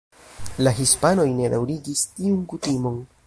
[0.67, 2.99] La hispanoj ne daŭrigis tiun kutimon.